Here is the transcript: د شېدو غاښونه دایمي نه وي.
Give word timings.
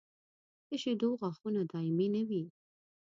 د 0.67 0.69
شېدو 0.81 1.09
غاښونه 1.19 1.61
دایمي 1.71 2.07
نه 2.15 2.21
وي. 2.29 2.43